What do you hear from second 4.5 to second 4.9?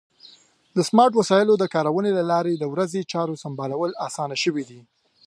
دي.